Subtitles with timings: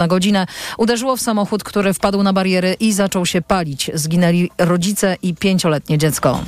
[0.00, 0.46] na godzinę.
[0.78, 3.90] Uderzyło w samochód, który wpadł na bariery i zaczął się palić.
[3.94, 6.40] Zginęli rodzice i pięcioletnie dziecko.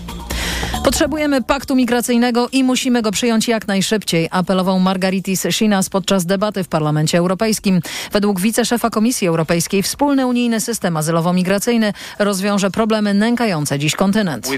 [0.85, 6.69] Potrzebujemy paktu migracyjnego i musimy go przyjąć jak najszybciej, apelował Margaritis Schinas podczas debaty w
[6.69, 7.81] Parlamencie Europejskim.
[8.13, 14.49] Według wiceszefa Komisji Europejskiej wspólny unijny system azylowo-migracyjny rozwiąże problemy nękające dziś kontynent.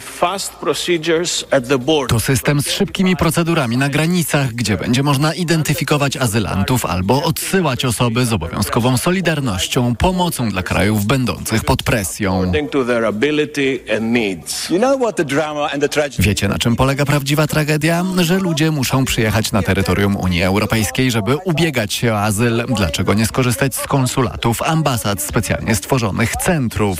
[2.08, 8.26] To system z szybkimi procedurami na granicach, gdzie będzie można identyfikować azylantów albo odsyłać osoby
[8.26, 12.52] z obowiązkową solidarnością, pomocą dla krajów będących pod presją.
[16.18, 18.04] Wiecie, na czym polega prawdziwa tragedia?
[18.20, 22.64] Że ludzie muszą przyjechać na terytorium Unii Europejskiej, żeby ubiegać się o azyl.
[22.76, 26.98] Dlaczego nie skorzystać z konsulatów, ambasad, specjalnie stworzonych centrów?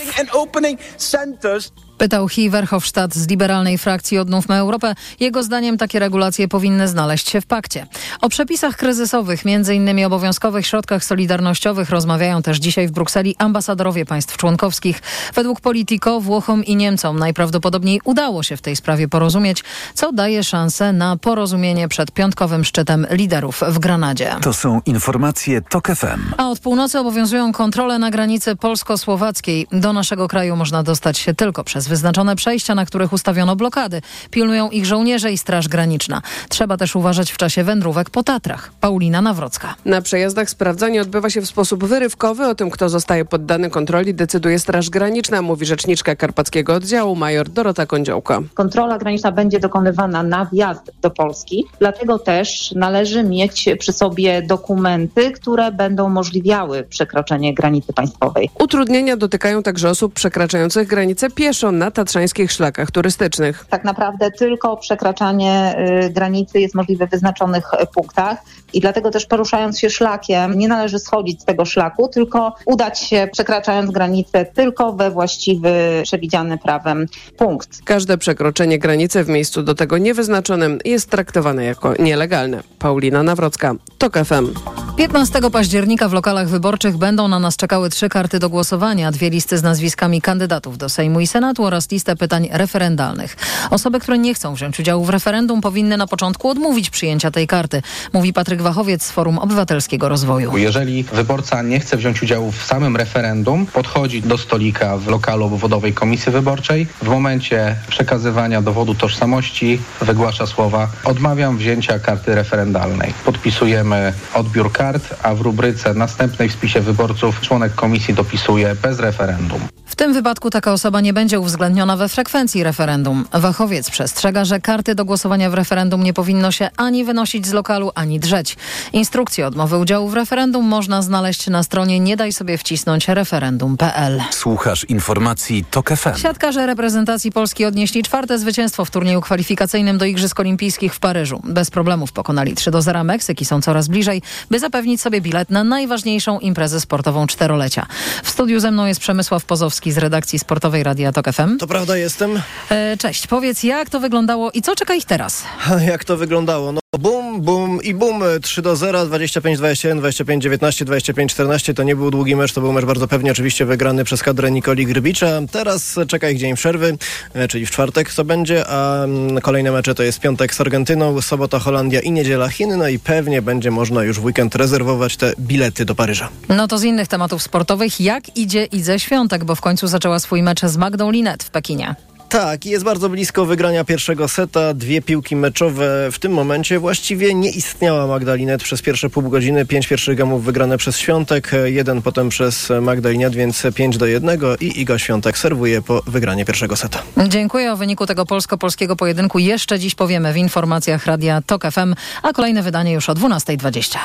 [1.97, 4.95] Pytał Hi Verhofstadt z liberalnej frakcji Odnówmy Europę.
[5.19, 7.87] Jego zdaniem takie regulacje powinny znaleźć się w pakcie.
[8.21, 10.05] O przepisach kryzysowych, m.in.
[10.05, 15.01] obowiązkowych środkach solidarnościowych rozmawiają też dzisiaj w Brukseli ambasadorowie państw członkowskich.
[15.33, 20.93] Według Politico Włochom i Niemcom najprawdopodobniej udało się w tej sprawie porozumieć, co daje szansę
[20.93, 24.35] na porozumienie przed piątkowym szczytem liderów w Granadzie.
[24.41, 26.33] To są informacje TOK FM.
[26.37, 29.67] A od północy obowiązują kontrole na granicy polsko-słowackiej.
[29.71, 34.01] Do naszego kraju można dostać się tylko przez wyznaczone przejścia, na których ustawiono blokady.
[34.31, 36.21] Pilnują ich żołnierze i Straż Graniczna.
[36.49, 38.71] Trzeba też uważać w czasie wędrówek po Tatrach.
[38.81, 39.75] Paulina Nawrocka.
[39.85, 42.47] Na przejazdach sprawdzanie odbywa się w sposób wyrywkowy.
[42.47, 47.85] O tym, kto zostaje poddany kontroli, decyduje Straż Graniczna, mówi rzeczniczka Karpackiego Oddziału major Dorota
[47.85, 48.41] Kądziołka.
[48.53, 55.31] Kontrola graniczna będzie dokonywana na wjazd do Polski, dlatego też należy mieć przy sobie dokumenty,
[55.31, 58.49] które będą umożliwiały przekroczenie granicy państwowej.
[58.59, 63.65] Utrudnienia dotykają także osób przekraczających granicę pieszo na tatrzańskich szlakach turystycznych.
[63.69, 68.37] Tak naprawdę tylko przekraczanie y, granicy jest możliwe w wyznaczonych y, punktach
[68.75, 73.27] i dlatego też poruszając się szlakiem nie należy schodzić z tego szlaku, tylko udać się
[73.31, 77.05] przekraczając granicę tylko we właściwy, przewidziany prawem
[77.37, 77.69] punkt.
[77.83, 82.63] Każde przekroczenie granicy w miejscu do tego niewyznaczonym jest traktowane jako nielegalne.
[82.79, 84.53] Paulina Nawrocka, TOK FM.
[84.97, 89.57] 15 października w lokalach wyborczych będą na nas czekały trzy karty do głosowania, dwie listy
[89.57, 93.37] z nazwiskami kandydatów do Sejmu i Senatu oraz listę pytań referendalnych.
[93.69, 97.81] Osoby, które nie chcą wziąć udziału w referendum powinny na początku odmówić przyjęcia tej karty,
[98.13, 100.57] mówi Patryk Wachowiec z Forum Obywatelskiego Rozwoju.
[100.57, 105.93] Jeżeli wyborca nie chce wziąć udziału w samym referendum, podchodzi do stolika w lokalu obwodowej
[105.93, 106.87] komisji wyborczej.
[107.01, 113.13] W momencie przekazywania dowodu tożsamości wygłasza słowa odmawiam wzięcia karty referendalnej.
[113.25, 119.59] Podpisujemy odbiór kart, a w rubryce następnej w spisie wyborców członek komisji dopisuje bez referendum.
[119.85, 123.25] W tym wypadku taka osoba nie będzie uwzględniona we frekwencji referendum.
[123.33, 127.91] Wachowiec przestrzega, że karty do głosowania w referendum nie powinno się ani wynosić z lokalu,
[127.95, 128.57] ani drzeć.
[128.93, 134.21] Instrukcję odmowy udziału w referendum można znaleźć na stronie nie daj sobie wcisnąć referendum.pl.
[134.31, 136.17] Słuchasz informacji TOK FM.
[136.17, 141.41] Siatkarze reprezentacji Polski odnieśli czwarte zwycięstwo w turnieju kwalifikacyjnym do Igrzysk Olimpijskich w Paryżu.
[141.43, 145.49] Bez problemów pokonali 3 do 0 Meksyk i są coraz bliżej, by zapewnić sobie bilet
[145.49, 147.85] na najważniejszą imprezę sportową czterolecia.
[148.23, 151.57] W studiu ze mną jest Przemysław Pozowski z redakcji sportowej Radia TOK FM.
[151.57, 152.41] To prawda, jestem.
[152.69, 155.43] E, cześć, powiedz jak to wyglądało i co czeka ich teraz?
[155.91, 156.71] Jak to wyglądało?
[156.71, 158.23] No bum, bum i bum.
[158.41, 161.73] 3 do 0, 25, 21, 25, 19, 25, 14.
[161.73, 164.85] To nie był długi mecz, to był mecz bardzo pewnie oczywiście wygrany przez kadrę Nikoli
[164.85, 165.41] Grybicza.
[165.51, 166.97] Teraz czeka ich dzień przerwy,
[167.33, 171.21] e, czyli w czwartek to będzie, a mm, kolejne mecze to jest piątek z Argentyną,
[171.21, 175.33] sobota Holandia i niedziela Chiny, no i pewnie będzie można już w weekend rezerwować te
[175.39, 176.29] bilety do Paryża.
[176.49, 180.43] No to z innych tematów sportowych, jak idzie Idze Świątek, bo w końcu zaczęła swój
[180.43, 181.95] mecz z Magdą Linet w Pekinie.
[182.29, 184.73] Tak, jest bardzo blisko wygrania pierwszego seta.
[184.73, 189.65] Dwie piłki meczowe w tym momencie właściwie nie istniała Magdalinet przez pierwsze pół godziny.
[189.65, 194.81] Pięć pierwszych gemów wygrane przez Świątek, jeden potem przez Magdalinet, więc 5 do 1 i
[194.81, 197.01] Iga Świątek serwuje po wygranie pierwszego seta.
[197.27, 197.71] Dziękuję.
[197.73, 202.63] O wyniku tego polsko-polskiego pojedynku jeszcze dziś powiemy w informacjach Radia TOK FM, a kolejne
[202.63, 203.97] wydanie już o 12.20.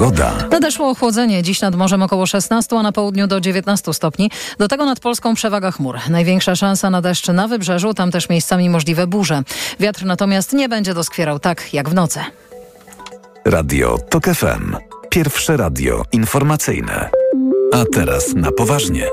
[0.00, 0.32] Pogoda.
[0.50, 1.42] Nadeszło ochłodzenie.
[1.42, 4.30] Dziś nad morzem około 16, a na południu do 19 stopni.
[4.58, 5.98] Do tego nad Polską przewaga chmur.
[6.10, 9.42] Największa szansa na deszcz na wybrzeżu, tam też miejscami możliwe burze.
[9.80, 12.20] Wiatr natomiast nie będzie doskwierał tak jak w nocy.
[13.44, 14.76] Radio TOK FM.
[15.10, 17.10] Pierwsze radio informacyjne.
[17.72, 19.06] A teraz na poważnie.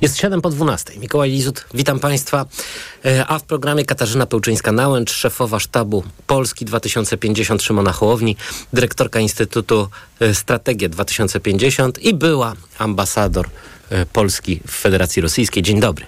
[0.00, 0.98] Jest 7 po 12.
[0.98, 2.46] Mikołaj Lizut, witam Państwa.
[3.04, 8.36] E, a w programie Katarzyna Pełczyńska-Nałęcz, szefowa sztabu Polski 2050 Szymona Hołowni,
[8.72, 9.88] dyrektorka Instytutu
[10.20, 13.48] e, Strategia 2050 i była ambasador
[13.90, 15.62] e, Polski w Federacji Rosyjskiej.
[15.62, 16.06] Dzień dobry.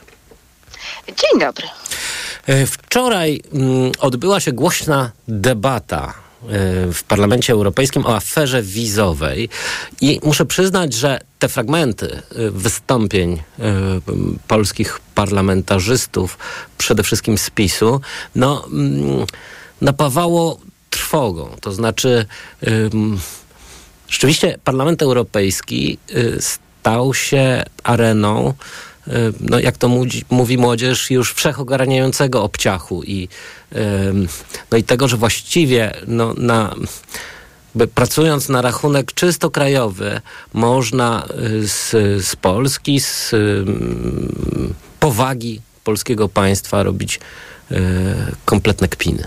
[1.07, 1.67] Dzień dobry.
[2.67, 6.15] Wczoraj mm, odbyła się głośna debata
[6.93, 9.49] w Parlamencie Europejskim o aferze wizowej
[10.01, 13.43] i muszę przyznać, że te fragmenty wystąpień
[14.49, 16.39] polskich parlamentarzystów,
[16.79, 18.01] przede wszystkim z PiSu,
[18.35, 19.27] no, mm,
[19.81, 20.59] napawało
[20.91, 21.57] trwogą.
[21.61, 22.27] To znaczy,
[24.09, 28.55] rzeczywiście Parlament Europejski y, stał się areną, y,
[29.41, 29.89] no jak to
[30.31, 33.29] mówi młodzież, już wszechogarniającego obciachu i,
[34.71, 36.75] no i tego, że właściwie no, na
[37.95, 40.21] pracując na rachunek czysto krajowy,
[40.53, 41.91] można y, z,
[42.27, 43.35] z Polski, z
[45.01, 47.21] powagi polskiego państwa robić
[48.45, 49.27] kompletne kpiny.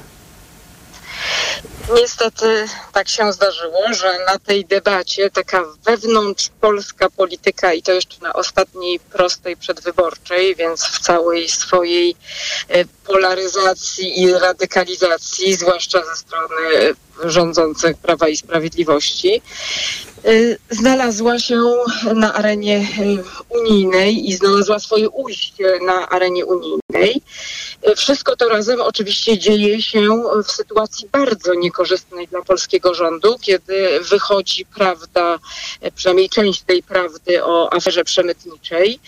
[1.94, 8.18] Niestety tak się zdarzyło, że na tej debacie taka wewnątrz polska polityka i to jeszcze
[8.22, 12.16] na ostatniej prostej przedwyborczej, więc w całej swojej
[12.70, 16.94] e, polaryzacji i radykalizacji, zwłaszcza ze strony
[17.24, 19.42] rządzących Prawa i Sprawiedliwości,
[20.28, 21.62] Y, znalazła się
[22.16, 27.22] na arenie y, unijnej i znalazła swoje ujście na arenie unijnej.
[27.90, 34.00] Y, wszystko to razem oczywiście dzieje się w sytuacji bardzo niekorzystnej dla polskiego rządu, kiedy
[34.00, 35.40] wychodzi prawda,
[35.96, 39.00] przynajmniej część tej prawdy o aferze przemytniczej,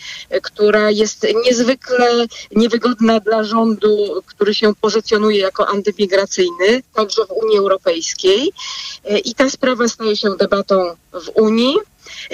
[0.42, 8.52] która jest niezwykle niewygodna dla rządu, który się pozycjonuje jako antymigracyjny, także w Unii Europejskiej.
[9.24, 11.76] I ta sprawa staje się debatą w Unii.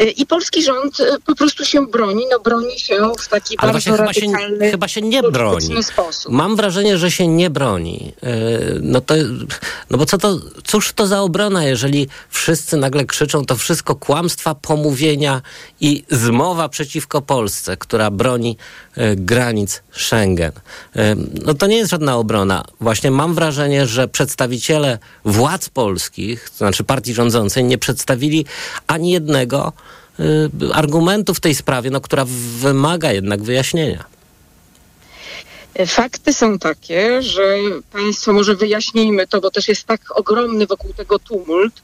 [0.01, 3.73] Y, I polski rząd y, po prostu się broni, no broni się w taki Ale
[3.73, 4.27] bardzo chyba się,
[4.71, 5.83] chyba się nie broni.
[5.83, 6.33] sposób.
[6.33, 8.13] Mam wrażenie, że się nie broni.
[8.25, 9.15] Y, no to,
[9.91, 14.55] no bo co to, cóż to za obrona, jeżeli wszyscy nagle krzyczą, to wszystko kłamstwa,
[14.55, 15.43] pomówienia
[15.81, 18.57] i zmowa przeciwko Polsce, która broni
[19.17, 20.53] granic Schengen.
[21.45, 22.65] No to nie jest żadna obrona.
[22.81, 28.47] Właśnie mam wrażenie, że przedstawiciele władz polskich, to znaczy partii rządzącej, nie przedstawili
[28.87, 29.64] ani jednego
[30.21, 32.25] Y, argumentu w tej sprawie, no, która
[32.59, 34.05] wymaga jednak wyjaśnienia.
[35.87, 37.57] Fakty są takie, że
[37.93, 41.83] państwo, może wyjaśnijmy to, bo też jest tak ogromny wokół tego tumult,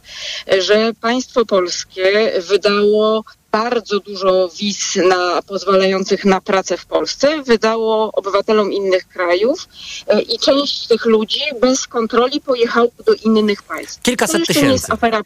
[0.59, 8.73] że państwo polskie wydało bardzo dużo wiz na, pozwalających na pracę w Polsce wydało obywatelom
[8.73, 9.69] innych krajów
[10.07, 14.03] e, i część tych ludzi bez kontroli pojechało do innych państw.
[14.03, 14.67] Kilkaset to tysięcy.
[14.67, 15.21] Nie jest afera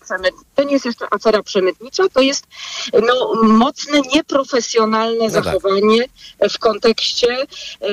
[0.55, 2.47] to nie jest jeszcze afera przemytnicza, to jest
[3.07, 5.45] no, mocne, nieprofesjonalne no tak.
[5.45, 6.05] zachowanie
[6.39, 6.53] tak.
[6.53, 7.47] w kontekście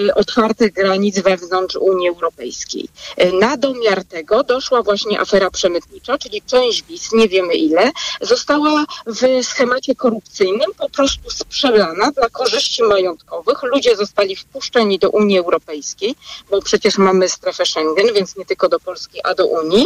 [0.07, 2.87] e, otwartych granic wewnątrz Unii Europejskiej.
[3.17, 7.91] E, na domiar tego doszła właśnie afera przemytnicza, czyli część wiz, nie wiemy ile,
[8.21, 13.63] została w schemacie korupcji korupcyjnym po prostu sprzedana dla korzyści majątkowych.
[13.63, 16.15] Ludzie zostali wpuszczeni do Unii Europejskiej,
[16.49, 19.85] bo przecież mamy strefę Schengen, więc nie tylko do Polski, a do Unii,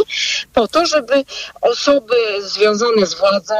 [0.54, 1.24] po to, żeby
[1.60, 3.54] osoby związane z władzą,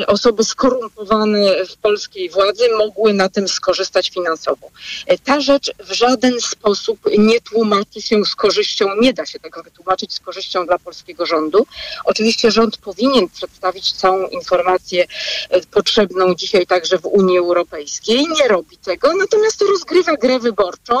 [0.00, 4.70] y, osoby skorumpowane w polskiej władzy mogły na tym skorzystać finansowo.
[5.12, 9.62] Y, ta rzecz w żaden sposób nie tłumaczy się z korzyścią, nie da się tego
[9.62, 11.66] wytłumaczyć z korzyścią dla polskiego rządu.
[12.04, 18.26] Oczywiście rząd powinien przedstawić całą informację y, potrzebną potrzebną dzisiaj także w Unii Europejskiej.
[18.40, 20.94] Nie robi tego, natomiast rozgrywa grę wyborczą,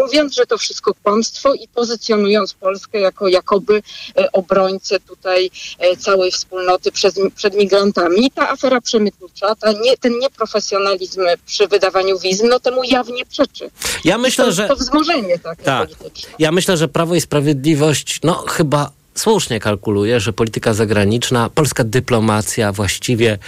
[0.00, 3.82] mówiąc, że to wszystko kłamstwo i pozycjonując Polskę jako jakoby
[4.18, 8.30] e, obrońcę tutaj e, całej wspólnoty przed, przed migrantami.
[8.30, 13.70] Ta afera przemytnicza, ta nie, ten nieprofesjonalizm przy wydawaniu wiz, no temu jawnie przeczy.
[14.04, 14.68] Ja myślę, to, że...
[14.68, 15.88] To wzmożenie takie tak.
[15.88, 16.30] polityczne.
[16.38, 22.72] Ja myślę, że Prawo i Sprawiedliwość, no chyba słusznie kalkuluje, że polityka zagraniczna, polska dyplomacja
[22.72, 23.38] właściwie e,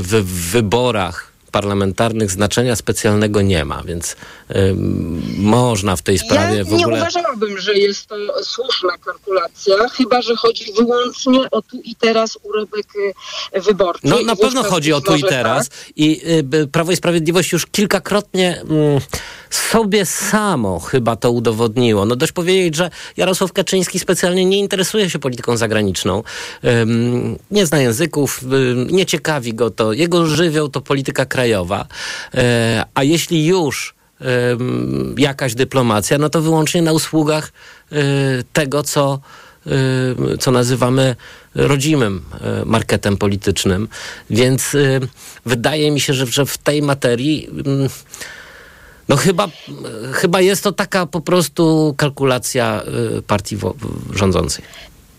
[0.00, 4.74] w wyborach parlamentarnych znaczenia specjalnego nie ma, więc y,
[5.38, 6.96] można w tej sprawie ja w ogóle...
[6.96, 12.38] nie uważałabym, że jest to słuszna kalkulacja, chyba, że chodzi wyłącznie o tu i teraz
[12.42, 12.86] urobek
[13.56, 14.00] y, wyborczy.
[14.04, 15.78] No na pewno chodzi o tu i teraz tak.
[15.96, 16.20] i
[16.54, 19.00] y, Prawo i Sprawiedliwość już kilkakrotnie mm,
[19.50, 22.06] sobie samo chyba to udowodniło.
[22.06, 26.22] No dość powiedzieć, że Jarosław Kaczyński specjalnie nie interesuje się polityką zagraniczną,
[27.50, 28.44] nie zna języków,
[28.90, 29.92] nie ciekawi go to.
[29.92, 31.86] Jego żywioł to polityka krajowa,
[32.34, 33.94] e, a jeśli już
[35.16, 37.52] jakaś dyplomacja, no to wyłącznie na usługach
[37.92, 37.96] e,
[38.52, 39.20] tego, co,
[40.40, 41.16] co nazywamy
[41.54, 43.88] rodzimym e, marketem politycznym.
[44.30, 44.76] Więc
[45.46, 47.88] wydaje mi się, że, że w tej materii mm,
[49.08, 49.48] no chyba,
[50.12, 52.82] chyba jest to taka po prostu kalkulacja
[53.26, 53.58] partii
[54.14, 54.64] rządzącej.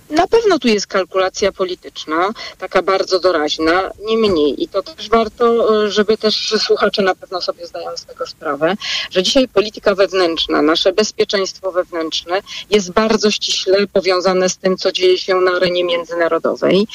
[0.09, 4.63] Na pewno tu jest kalkulacja polityczna, taka bardzo doraźna, nie mniej.
[4.63, 8.75] I to też warto, e, żeby też słuchacze na pewno sobie zdają z tego sprawę,
[9.11, 15.17] że dzisiaj polityka wewnętrzna, nasze bezpieczeństwo wewnętrzne jest bardzo ściśle powiązane z tym, co dzieje
[15.17, 16.87] się na arenie międzynarodowej.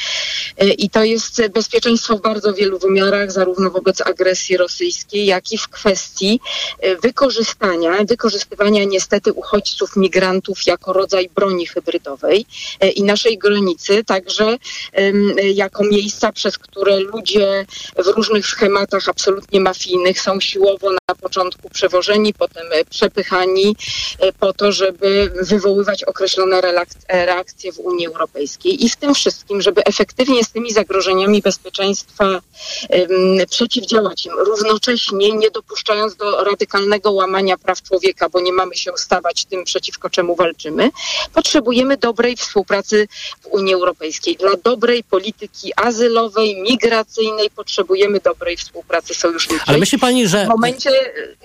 [0.59, 5.59] E, I to jest bezpieczeństwo w bardzo wielu wymiarach, zarówno wobec agresji rosyjskiej, jak i
[5.59, 6.41] w kwestii
[6.81, 12.47] e, wykorzystania, wykorzystywania niestety uchodźców, migrantów jako rodzaj broni hybrydowej.
[12.95, 14.57] I naszej granicy, także
[15.55, 22.35] jako miejsca, przez które ludzie w różnych schematach absolutnie mafijnych są siłowo na początku przewożeni,
[22.35, 23.77] potem e, przepychani
[24.19, 26.61] e, po to, żeby wywoływać określone
[27.09, 28.85] reakcje w Unii Europejskiej.
[28.85, 32.41] I w tym wszystkim, żeby efektywnie z tymi zagrożeniami bezpieczeństwa
[33.51, 39.45] przeciwdziałać im, równocześnie nie dopuszczając do radykalnego łamania praw człowieka, bo nie mamy się stawać
[39.45, 40.91] tym, przeciwko czemu walczymy,
[41.35, 42.94] potrzebujemy dobrej współpracy
[43.41, 44.37] w Unii Europejskiej.
[44.37, 49.65] Dla dobrej polityki azylowej, migracyjnej potrzebujemy dobrej współpracy sojuszniczej.
[49.67, 50.45] Ale myśli pani, że...
[50.45, 50.91] W momencie...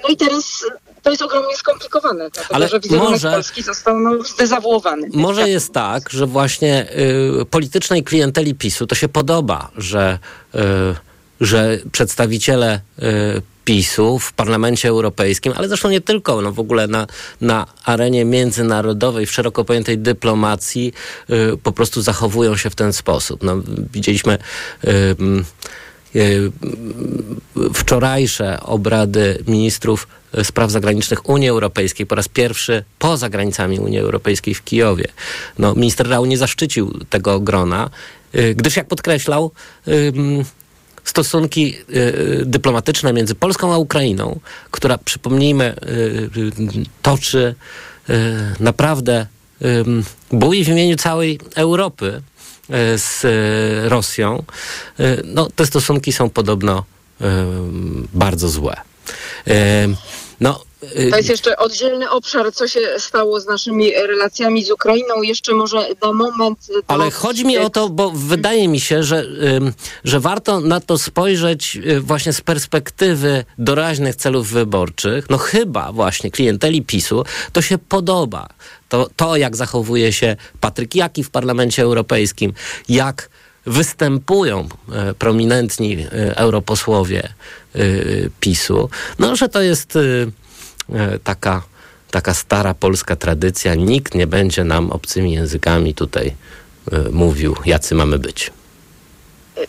[0.03, 0.65] No i teraz
[1.01, 5.09] to jest ogromnie skomplikowane, dlatego Ale że wizerunek może, Polski został no, zdezawuowany.
[5.13, 6.87] Może jest tak, że właśnie
[7.41, 10.19] y, politycznej klienteli PiSu to się podoba, że,
[10.55, 10.59] y,
[11.41, 17.07] że przedstawiciele y, PiSu w Parlamencie Europejskim, ale zresztą nie tylko, no w ogóle na,
[17.41, 20.93] na arenie międzynarodowej, w szeroko pojętej dyplomacji
[21.29, 23.43] y, po prostu zachowują się w ten sposób.
[23.43, 23.61] No,
[23.93, 24.37] widzieliśmy
[24.83, 25.15] y,
[26.15, 26.51] y,
[27.73, 30.07] wczorajsze obrady ministrów
[30.43, 35.07] spraw zagranicznych Unii Europejskiej po raz pierwszy poza granicami Unii Europejskiej w Kijowie.
[35.59, 37.89] No, minister Rau nie zaszczycił tego grona,
[38.35, 39.51] y, gdyż jak podkreślał,
[41.09, 44.39] stosunki y, dyplomatyczne między Polską a Ukrainą,
[44.71, 45.75] która, przypomnijmy,
[46.37, 47.55] y, toczy
[48.09, 48.13] y,
[48.59, 49.27] naprawdę
[50.31, 52.21] bój w imieniu całej Europy
[52.95, 53.25] z
[53.89, 54.43] Rosją,
[55.23, 56.83] no, te stosunki są podobno
[58.13, 58.75] bardzo złe.
[60.39, 65.21] No, to jest jeszcze oddzielny obszar, co się stało z naszymi relacjami z Ukrainą.
[65.21, 66.67] Jeszcze może na moment.
[66.87, 69.25] Ale chodzi mi o to, bo wydaje mi się, że,
[70.03, 75.29] że warto na to spojrzeć y, właśnie z perspektywy doraźnych celów wyborczych.
[75.29, 78.47] No chyba właśnie klienteli PiSu to się podoba.
[78.89, 82.53] To, to jak zachowuje się Patryk Jaki w Parlamencie Europejskim,
[82.89, 83.29] jak
[83.65, 87.79] występują e, prominentni e, europosłowie e,
[88.39, 89.99] PiSu, no że to jest E,
[91.23, 91.61] taka,
[92.11, 93.75] taka stara polska tradycja.
[93.75, 96.35] Nikt nie będzie nam obcymi językami tutaj
[96.91, 98.51] e, mówił, jacy mamy być.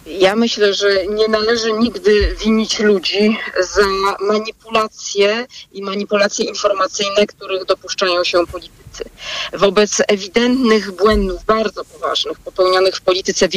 [0.07, 3.83] Ja myślę, że nie należy nigdy winić ludzi za
[4.21, 9.05] manipulacje i manipulacje informacyjne, których dopuszczają się politycy.
[9.53, 13.49] Wobec ewidentnych błędów, bardzo poważnych, popełnionych w polityce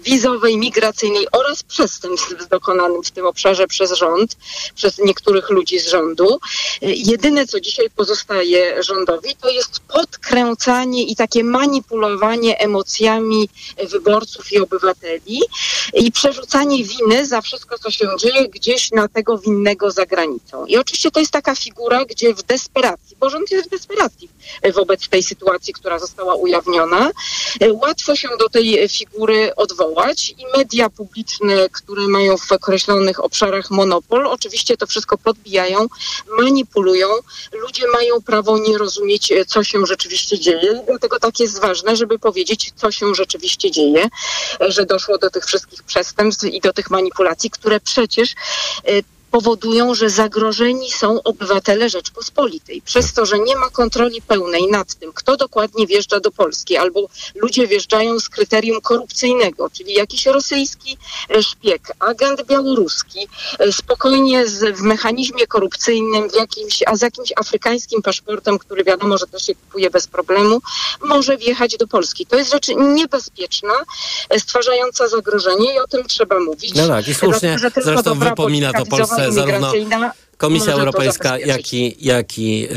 [0.00, 4.36] wizowej, migracyjnej oraz przestępstw dokonanym w tym obszarze przez rząd,
[4.74, 6.38] przez niektórych ludzi z rządu.
[6.82, 13.48] Jedyne, co dzisiaj pozostaje rządowi, to jest podkręcanie i takie manipulowanie emocjami
[13.90, 15.40] wyborców i obywateli
[15.94, 20.66] i przerzucanie winy za wszystko, co się dzieje gdzieś na tego winnego za granicą.
[20.66, 24.28] I oczywiście to jest taka figura, gdzie w desperacji, bo rząd jest w desperacji
[24.74, 27.10] wobec tej sytuacji, która została ujawniona,
[27.72, 34.26] łatwo się do tej figury odwołać i media publiczne, które mają w określonych obszarach monopol,
[34.26, 35.86] oczywiście to wszystko podbijają,
[36.38, 37.08] manipulują.
[37.52, 40.82] Ludzie mają prawo nie rozumieć, e, co się rzeczywiście dzieje.
[40.86, 44.08] Dlatego tak jest ważne, żeby powiedzieć, co się rzeczywiście dzieje,
[44.60, 48.34] e, że doszło do tych wszystkich przestępstw i do tych manipulacji, które przecież
[48.84, 52.82] e, powodują, że zagrożeni są obywatele Rzeczpospolitej.
[52.82, 57.08] Przez to, że nie ma kontroli pełnej nad tym, kto dokładnie wjeżdża do Polski, albo
[57.34, 60.98] ludzie wjeżdżają z kryterium korupcyjnego, czyli jakiś rosyjski
[61.42, 68.02] szpieg, agent białoruski, e, spokojnie z, w mechanizmie korupcyjnym, w jakimś, a z jakimś afrykańskim
[68.02, 70.60] paszportem, który wiadomo, że też się kupuje bez problemu,
[71.02, 72.26] może wjechać do Polski.
[72.26, 73.74] To jest rzecz niebezpieczna,
[74.28, 76.74] e, stwarzająca zagrożenie i o tym trzeba mówić.
[76.74, 78.86] No tak, i słusznie, zresztą wypomina to
[79.28, 79.72] Zarówno
[80.36, 82.68] Komisja Europejska, jak i, jak i yy,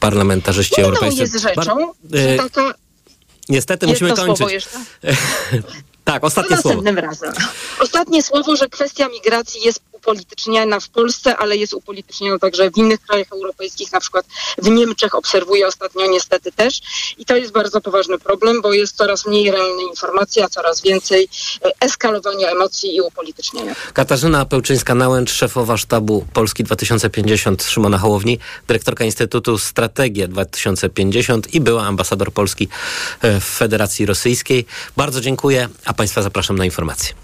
[0.00, 1.20] parlamentarzyści no, europejscy.
[1.20, 2.74] jest rzeczą, Bar- taka
[3.48, 4.68] Niestety musimy kończyć.
[6.04, 6.82] Tak, ostatnie to słowo.
[6.82, 7.32] następnym razem.
[7.80, 13.00] Ostatnie słowo, że kwestia migracji jest upolityczniana w Polsce, ale jest upolityczniana także w innych
[13.00, 14.26] krajach europejskich, na przykład
[14.58, 16.80] w Niemczech obserwuję ostatnio niestety też.
[17.18, 21.28] I to jest bardzo poważny problem, bo jest coraz mniej realnej informacji, a coraz więcej
[21.64, 23.74] e, eskalowania emocji i upolitycznienia.
[23.92, 32.32] Katarzyna Pełczyńska-Nałęcz, szefowa sztabu Polski 2050 Szymona Hołowni, dyrektorka Instytutu Strategia 2050 i była ambasador
[32.32, 32.68] Polski
[33.20, 34.66] e, w Federacji Rosyjskiej.
[34.96, 37.14] Bardzo dziękuję, a Państwa zapraszam na informacje.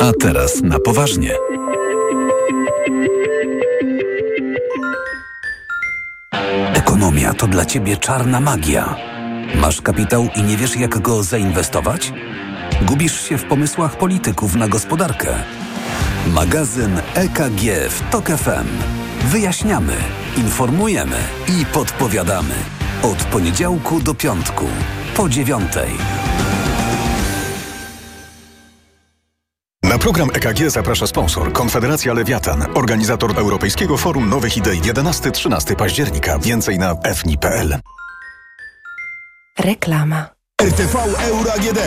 [0.00, 1.34] A teraz na poważnie.
[6.74, 8.96] Ekonomia to dla ciebie czarna magia.
[9.54, 12.12] Masz kapitał i nie wiesz, jak go zainwestować?
[12.82, 15.34] Gubisz się w pomysłach polityków na gospodarkę.
[16.26, 18.68] Magazyn EKG w TOK FM.
[19.24, 19.96] Wyjaśniamy,
[20.36, 22.54] informujemy i podpowiadamy.
[23.02, 24.66] Od poniedziałku do piątku,
[25.16, 25.90] po dziewiątej.
[29.88, 36.38] Na program EKG zaprasza sponsor Konfederacja Lewiatan, organizator Europejskiego Forum Nowych Idei 11-13 października.
[36.38, 37.78] Więcej na fni.pl.
[39.58, 40.37] Reklama.
[40.62, 40.98] RTV
[41.30, 41.78] Euro AGD.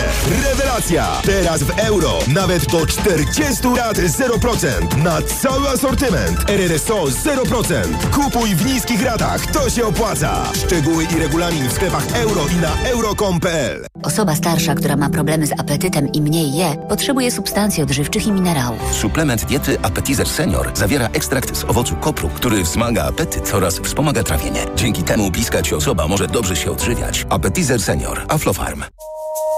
[0.44, 1.08] Rewelacja!
[1.26, 2.20] Teraz w euro.
[2.34, 5.04] Nawet do 40 lat 0%.
[5.04, 6.50] Na cały asortyment.
[6.50, 8.10] RRSO 0%.
[8.12, 9.52] Kupuj w niskich ratach.
[9.52, 10.44] To się opłaca.
[10.66, 15.52] Szczegóły i regulamin w sklepach euro i na euro.com.pl Osoba starsza, która ma problemy z
[15.52, 18.96] apetytem i mniej je, potrzebuje substancji odżywczych i minerałów.
[18.96, 24.66] Suplement diety Appetizer Senior zawiera ekstrakt z owocu kopru, który wzmaga apetyt oraz wspomaga trawienie.
[24.76, 27.26] Dzięki temu bliska ci osoba może dobrze się odżywiać.
[27.30, 28.26] Appetizer Senior.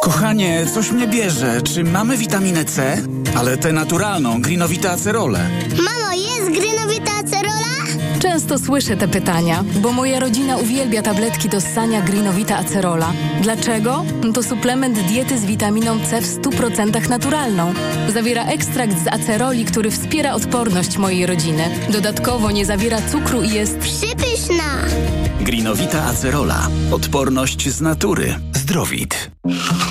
[0.02, 1.62] Kochanie, coś mnie bierze.
[1.62, 2.98] Czy mamy witaminę C?
[3.38, 5.50] Ale tę naturalną, grinowite acerole.
[5.78, 6.13] Mamo?
[8.34, 13.14] Często słyszę te pytania, bo moja rodzina uwielbia tabletki do ssania Greenowita Acerola.
[13.42, 14.06] Dlaczego?
[14.34, 17.74] To suplement diety z witaminą C w 100% naturalną.
[18.14, 21.64] Zawiera ekstrakt z aceroli, który wspiera odporność mojej rodziny.
[21.90, 24.64] Dodatkowo nie zawiera cukru i jest Przypyszna!
[25.42, 26.68] Grinowita acerola.
[26.92, 28.36] Odporność z natury.
[28.54, 29.32] Zdrowit.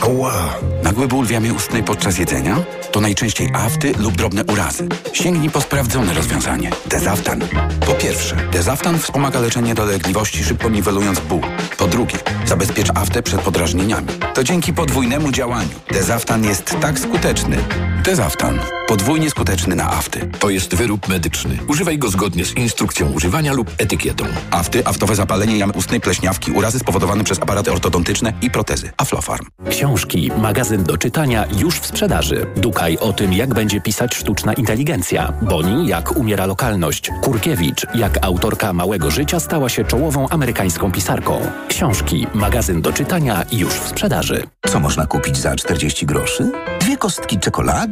[0.02, 0.54] Ała.
[0.82, 2.56] Nagły ból w jamie ustnej podczas jedzenia?
[2.92, 4.88] To najczęściej afty lub drobne urazy.
[5.12, 6.70] Sięgnij po sprawdzone rozwiązanie.
[6.86, 7.40] Dezaftan.
[7.86, 11.40] Po pierwsze, Dezaftan wspomaga leczenie dolegliwości, szybko niwelując ból.
[11.78, 14.08] Po drugie, zabezpiecz aftę przed podrażnieniami.
[14.34, 15.70] To dzięki podwójnemu działaniu.
[15.90, 17.56] Dezaftan jest tak skuteczny.
[18.04, 18.58] Dezaftan.
[18.88, 20.30] Podwójnie skuteczny na afty.
[20.38, 21.58] To jest wyrób medyczny.
[21.68, 24.24] Używaj go zgodnie z instrukcją używania lub etykietą.
[24.50, 28.90] Afty, aftowe zapalenie jamy ustnej, pleśniawki, urazy spowodowane przez aparaty ortodontyczne i protezy.
[28.96, 29.46] Aflofarm.
[29.70, 32.46] Książki, magazyn do czytania już w sprzedaży.
[32.56, 35.32] Dukaj o tym, jak będzie pisać sztuczna inteligencja.
[35.42, 37.10] Boni, jak umiera lokalność.
[37.22, 41.40] Kurkiewicz, jak autorka Małego Życia stała się czołową amerykańską pisarką.
[41.68, 44.42] Książki, magazyn do czytania już w sprzedaży.
[44.68, 46.50] Co można kupić za 40 groszy?
[46.80, 47.91] Dwie kostki czekolady,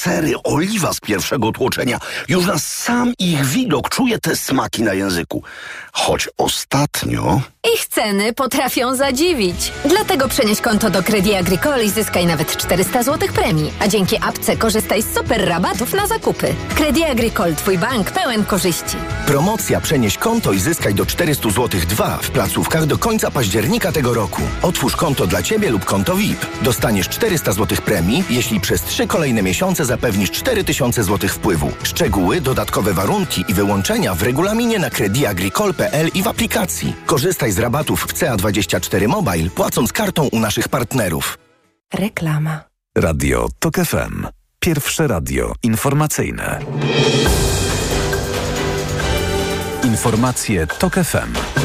[0.01, 1.99] sery, oliwa z pierwszego tłoczenia.
[2.27, 5.43] Już na sam ich widok czuję te smaki na języku.
[5.91, 7.41] Choć ostatnio...
[7.65, 9.71] Ich ceny potrafią zadziwić.
[9.85, 13.71] Dlatego przenieś konto do Credit Agricole i zyskaj nawet 400 zł premii.
[13.79, 16.53] A dzięki apce korzystaj z super rabatów na zakupy.
[16.75, 18.97] Credit Agricole, twój bank pełen korzyści.
[19.25, 24.13] Promocja Przenieś konto i zyskaj do 400 zł 2 w placówkach do końca października tego
[24.13, 24.41] roku.
[24.61, 26.45] Otwórz konto dla Ciebie lub konto VIP.
[26.61, 31.71] Dostaniesz 400 zł premii, jeśli przez 3 kolejne miesiące zapewnisz 4000 zł wpływu.
[31.83, 36.95] Szczegóły, dodatkowe warunki i wyłączenia w regulaminie na crediagricole.pl i w aplikacji.
[37.05, 41.37] Korzystaj z rabatów w CA24 Mobile, płacąc kartą u naszych partnerów.
[41.93, 42.63] Reklama.
[42.97, 44.27] Radio TOK FM.
[44.59, 46.59] Pierwsze radio informacyjne.
[49.83, 51.60] Informacje TOK FM.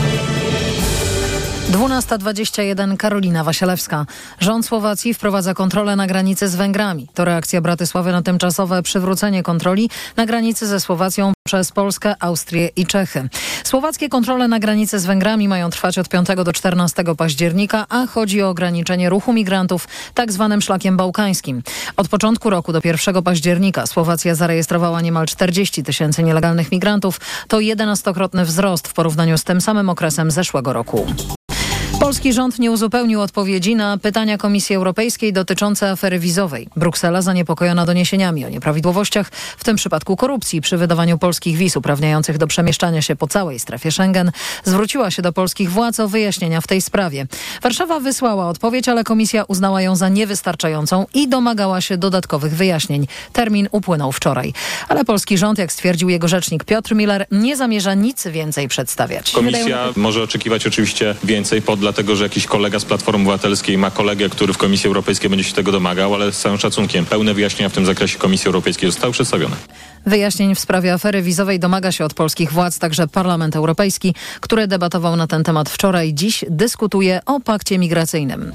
[1.70, 4.06] 12.21 Karolina Wasielewska.
[4.40, 7.08] Rząd Słowacji wprowadza kontrolę na granicy z Węgrami.
[7.14, 12.86] To reakcja Bratysławy na tymczasowe przywrócenie kontroli na granicy ze Słowacją przez Polskę, Austrię i
[12.86, 13.28] Czechy.
[13.64, 18.42] Słowackie kontrole na granicy z Węgrami mają trwać od 5 do 14 października, a chodzi
[18.42, 21.62] o ograniczenie ruchu migrantów tak zwanym szlakiem bałkańskim.
[21.96, 27.20] Od początku roku do 1 października Słowacja zarejestrowała niemal 40 tysięcy nielegalnych migrantów.
[27.48, 31.06] To 11-krotny wzrost w porównaniu z tym samym okresem zeszłego roku.
[32.00, 36.68] Polski rząd nie uzupełnił odpowiedzi na pytania Komisji Europejskiej dotyczące afery wizowej.
[36.76, 39.28] Bruksela zaniepokojona doniesieniami o nieprawidłowościach,
[39.58, 43.92] w tym przypadku korupcji przy wydawaniu polskich wiz uprawniających do przemieszczania się po całej strefie
[43.92, 44.32] Schengen,
[44.64, 47.26] zwróciła się do polskich władz o wyjaśnienia w tej sprawie.
[47.62, 53.06] Warszawa wysłała odpowiedź, ale komisja uznała ją za niewystarczającą i domagała się dodatkowych wyjaśnień.
[53.32, 54.52] Termin upłynął wczoraj.
[54.88, 59.32] Ale polski rząd, jak stwierdził jego rzecznik Piotr Miller, nie zamierza nic więcej przedstawiać.
[59.32, 64.28] Komisja może oczekiwać oczywiście więcej, pod dlatego że jakiś kolega z Platformy Obywatelskiej ma kolegę,
[64.28, 67.72] który w Komisji Europejskiej będzie się tego domagał, ale z całym szacunkiem pełne wyjaśnienia w
[67.72, 69.56] tym zakresie Komisji Europejskiej zostały przedstawione.
[70.06, 75.16] Wyjaśnień w sprawie afery wizowej domaga się od polskich władz także Parlament Europejski, który debatował
[75.16, 76.14] na ten temat wczoraj.
[76.14, 78.52] Dziś dyskutuje o pakcie migracyjnym.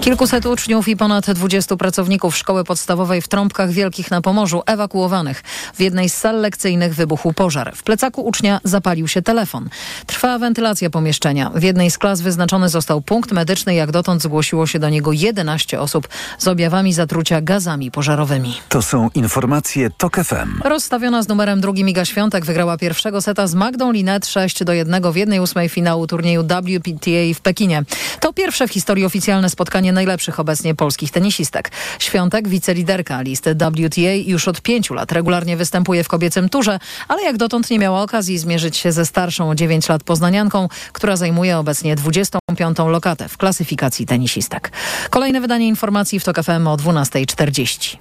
[0.00, 5.42] Kilkuset uczniów i ponad 20 pracowników szkoły podstawowej w Trąbkach Wielkich na Pomorzu ewakuowanych.
[5.74, 7.76] W jednej z sal lekcyjnych wybuchł pożar.
[7.76, 9.68] W plecaku ucznia zapalił się telefon.
[10.06, 11.50] Trwa wentylacja pomieszczenia.
[11.54, 12.20] W jednej z klas
[12.68, 13.74] został punkt medyczny.
[13.74, 18.60] Jak dotąd zgłosiło się do niego 11 osób z objawami zatrucia gazami pożarowymi.
[18.68, 20.60] To są informacje TOK FM.
[20.64, 25.12] Rozstawiona z numerem drugim Iga Świątek wygrała pierwszego seta z Magdą Linet 6 do 1
[25.12, 27.82] w jednej ósmej finału turnieju WPTA w Pekinie.
[28.20, 31.70] To pierwsze w historii oficjalne spotkanie najlepszych obecnie polskich tenisistek.
[31.98, 37.36] Świątek, wiceliderka listy WTA już od pięciu lat regularnie występuje w kobiecym turze, ale jak
[37.36, 41.96] dotąd nie miała okazji zmierzyć się ze starszą o 9 lat poznanianką, która zajmuje obecnie
[42.54, 42.78] 25.
[42.78, 44.72] lokatę w klasyfikacji tenisistek.
[45.10, 47.96] Kolejne wydanie informacji w TOK FM o 12.40.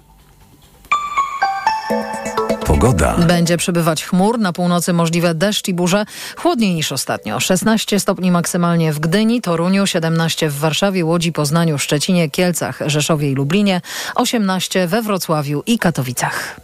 [2.65, 3.17] Pogoda.
[3.17, 6.05] Będzie przybywać chmur, na północy możliwe deszcz i burze,
[6.37, 7.39] chłodniej niż ostatnio.
[7.39, 13.35] 16 stopni maksymalnie w Gdyni, Toruniu, 17 w Warszawie, Łodzi, Poznaniu, Szczecinie, Kielcach, Rzeszowie i
[13.35, 13.81] Lublinie,
[14.15, 16.59] 18 we Wrocławiu i Katowicach.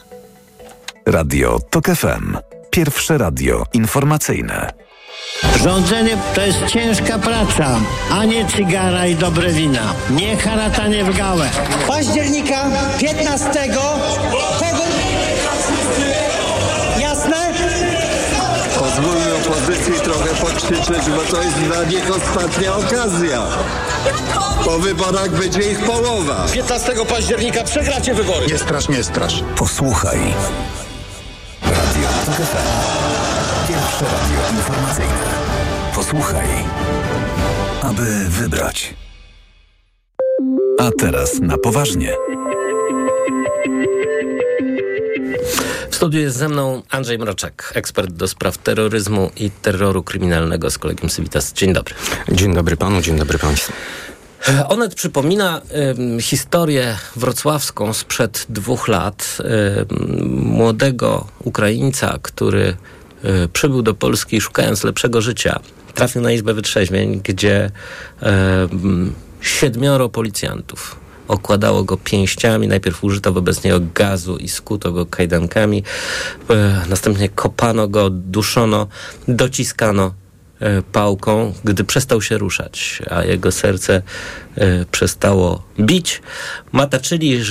[1.05, 2.37] Radio TOK FM.
[2.69, 4.84] Pierwsze radio informacyjne.
[5.63, 7.79] Rządzenie to jest ciężka praca,
[8.11, 9.93] a nie cygara i dobre wina.
[10.09, 11.49] Nie haratanie w gałę.
[11.87, 12.65] Października
[12.99, 13.81] 15 tego...
[16.99, 17.53] Jasne?
[18.79, 23.41] Pozwólmy opozycji trochę pokrzyczeć, bo to jest dla nich ostatnia okazja.
[24.65, 26.45] Po wyborach będzie ich połowa.
[26.53, 28.47] 15 października przegracie wybory.
[28.47, 29.43] Nie strasz, nie strasz.
[29.55, 30.19] Posłuchaj.
[31.61, 32.84] Radio.
[33.99, 35.25] Pierwsze radio informacyjne.
[35.95, 36.47] Posłuchaj,
[37.81, 38.93] aby wybrać.
[40.79, 42.13] A teraz na poważnie.
[45.89, 50.77] W studiu jest ze mną Andrzej Mroczek, ekspert do spraw terroryzmu i terroru kryminalnego z
[50.77, 51.53] kolegiem Civitas.
[51.53, 51.95] Dzień dobry.
[52.31, 53.73] Dzień dobry panu, dzień dobry państwu.
[54.69, 55.61] Onet przypomina
[56.17, 59.37] y, historię wrocławską sprzed dwóch lat.
[59.39, 59.85] Y,
[60.29, 62.77] młodego Ukraińca, który
[63.53, 65.59] przybył do Polski szukając lepszego życia.
[65.93, 67.71] Trafił na Izbę Wytrzeźwień, gdzie
[69.41, 72.67] siedmioro policjantów okładało go pięściami.
[72.67, 75.83] Najpierw użyto wobec niego gazu i skuto go kajdankami.
[76.49, 78.87] E, następnie kopano go, duszono,
[79.27, 80.24] dociskano e,
[80.91, 84.01] pałką, gdy przestał się ruszać, a jego serce
[84.55, 86.21] e, przestało bić.
[86.71, 87.41] Mataczyli,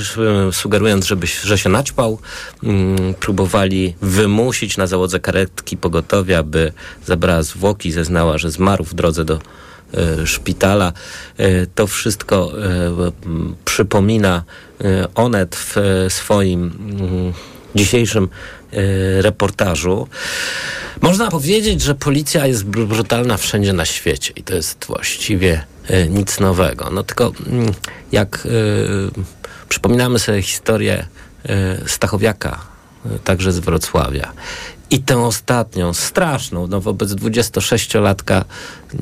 [0.52, 2.18] sugerując, żeby, że się naćpał,
[2.62, 6.72] mm, próbowali wymusić na załodze karetki pogotowia, by
[7.06, 9.38] zabrała zwłoki, zeznała, że zmarł w drodze do
[10.24, 10.92] szpitala.
[11.74, 12.52] To wszystko
[13.64, 14.42] przypomina
[15.14, 15.76] Onet w
[16.08, 16.72] swoim
[17.74, 18.28] dzisiejszym
[19.20, 20.08] reportażu.
[21.00, 25.64] Można powiedzieć, że policja jest brutalna wszędzie na świecie i to jest właściwie
[26.10, 26.90] nic nowego.
[26.90, 27.32] No tylko
[28.12, 28.48] jak
[29.68, 31.06] przypominamy sobie historię
[31.86, 32.60] Stachowiaka,
[33.24, 34.32] także z Wrocławia,
[34.90, 38.44] i tę ostatnią, straszną, no wobec 26-latka,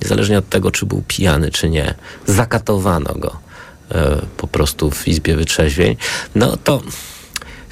[0.02, 1.94] niezależnie od tego, czy był pijany, czy nie,
[2.26, 3.36] zakatowano go
[3.90, 5.96] e, po prostu w Izbie Wytrzeźwień,
[6.34, 6.82] no to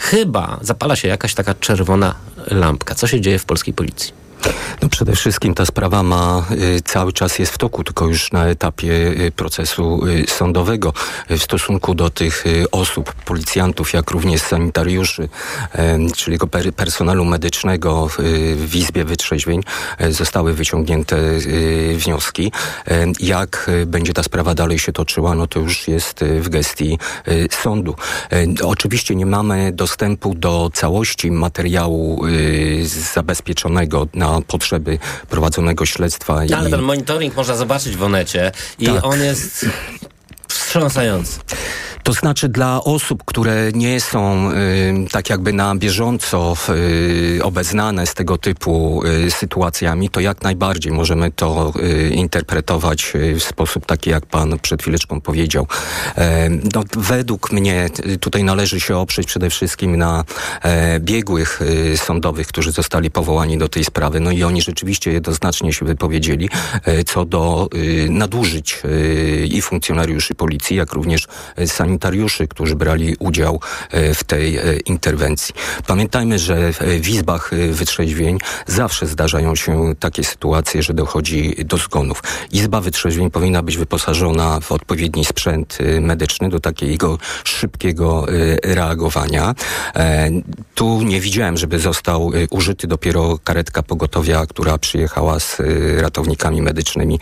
[0.01, 2.15] chyba zapala się jakaś taka czerwona
[2.47, 2.95] lampka.
[2.95, 4.20] Co się dzieje w polskiej policji?
[4.83, 8.46] No przede wszystkim ta sprawa ma y, cały czas jest w toku, tylko już na
[8.46, 10.92] etapie y, procesu y, sądowego
[11.31, 15.29] w stosunku do tych osób, policjantów, jak również sanitariuszy,
[16.16, 18.09] czyli per, personelu medycznego
[18.57, 19.62] w Izbie Wytrzeźwień
[20.11, 21.16] zostały wyciągnięte
[21.96, 22.53] wnioski.
[23.20, 26.98] Jak będzie ta sprawa dalej się toczyła, no to już jest w gestii
[27.50, 27.94] sądu.
[28.64, 32.22] Oczywiście nie mamy dostępu do całości materiału
[33.14, 36.35] zabezpieczonego na potrzeby prowadzonego śledztwa.
[36.51, 36.73] No, ale i...
[36.73, 39.05] ten monitoring można zobaczyć w Onecie i tak.
[39.05, 39.66] on jest
[40.71, 41.41] wstrząsający.
[42.03, 44.55] To znaczy dla osób, które nie są y,
[45.13, 51.31] tak jakby na bieżąco y, obeznane z tego typu y, sytuacjami, to jak najbardziej możemy
[51.31, 55.67] to y, interpretować y, w sposób taki, jak pan przed chwileczką powiedział.
[56.17, 60.25] E, no, według mnie y, tutaj należy się oprzeć przede wszystkim na
[60.63, 61.61] e, biegłych
[61.97, 64.21] sądowych, którzy zostali powołani do tej sprawy.
[64.21, 66.49] No i oni rzeczywiście jednoznacznie się wypowiedzieli
[66.85, 67.69] e, co do
[68.09, 68.83] nadużyć
[69.45, 75.55] i funkcjonariuszy policji, jak również e, sanitariuszy, którzy brali udział e, w tej e, interwencji.
[75.87, 82.23] Pamiętajmy, że w izbach wytrzeźwień zawsze zdarzają się takie sytuacje, że dochodzi do zgonów.
[82.53, 88.27] Izba wytrzeźwień powinna być wyposażona w odpowiedni sprzęt medyczny do takiego szybkiego
[88.64, 89.55] reagowania.
[90.75, 95.57] Tu nie widziałem, żeby został użyty dopiero karetka pogotowia, która przyjechała z
[95.99, 97.20] ratownikami medycznymi,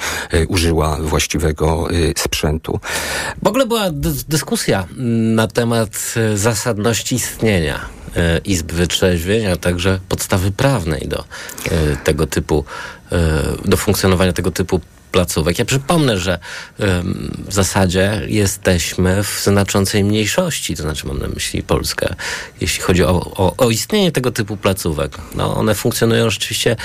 [0.48, 2.80] użyła właściwego sprzętu.
[3.42, 7.80] W ogóle była dy- dyskusja mm, na temat e, zasadności istnienia
[8.16, 11.24] e, Izb Wytrzeźwień, a także podstawy prawnej do
[11.70, 12.64] e, tego typu,
[13.64, 15.58] do funkcjonowania tego typu placówek.
[15.58, 16.38] Ja przypomnę, że
[17.48, 22.14] w zasadzie jesteśmy w znaczącej mniejszości, to znaczy mam na myśli Polskę,
[22.60, 25.18] jeśli chodzi o, o, o istnienie tego typu placówek.
[25.34, 26.76] No, one funkcjonują rzeczywiście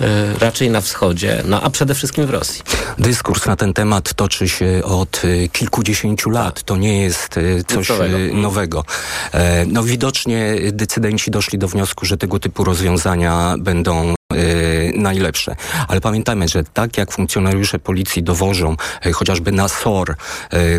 [0.00, 2.62] e, raczej na wschodzie, no a przede wszystkim w Rosji.
[2.98, 6.62] Dyskurs na ten temat toczy się od y, kilkudziesięciu lat.
[6.62, 8.18] To nie jest y, coś nowego.
[8.34, 8.84] nowego.
[9.32, 15.56] E, No widocznie decydenci doszli do wniosku, że tego typu rozwiązania będą y, najlepsze.
[15.88, 20.78] Ale pamiętajmy, że tak jak funkcjonariusze policji dowożą y, chociażby na SOR y,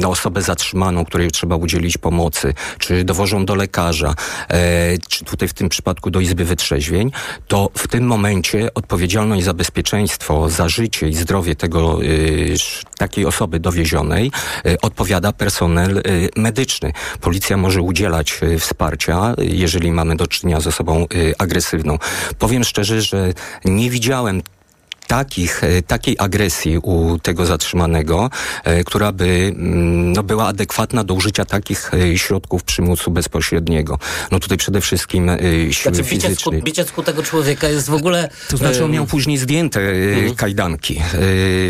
[0.00, 4.14] na osobę zatrzymaną, której trzeba udzielić pomocy, czy dowożą do lekarza,
[5.08, 7.10] czy tutaj w tym przypadku do Izby Wytrzeźwień,
[7.48, 11.98] to w tym momencie odpowiedzialność za bezpieczeństwo, za życie i zdrowie tego,
[12.98, 14.32] takiej osoby dowiezionej
[14.82, 16.02] odpowiada personel
[16.36, 16.92] medyczny.
[17.20, 21.06] Policja może udzielać wsparcia, jeżeli mamy do czynienia z osobą
[21.38, 21.98] agresywną.
[22.48, 23.32] Powiem szczerze, że
[23.64, 24.42] nie widziałem
[25.08, 28.30] takich, e, takiej agresji u tego zatrzymanego,
[28.64, 33.98] e, która by mm, no, była adekwatna do użycia takich e, środków przymusu bezpośredniego.
[34.30, 35.30] No tutaj przede wszystkim
[35.70, 36.62] siły Znaczy, biciecku, fizycznej.
[36.62, 38.30] biciecku tego człowieka jest w ogóle...
[38.48, 40.34] To znaczy on miał później zdjęte Mhm.
[40.34, 41.00] kajdanki